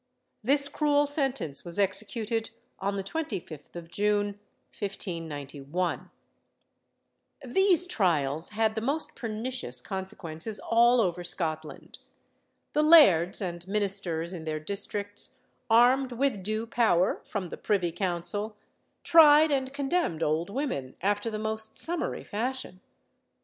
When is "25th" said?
3.03-3.75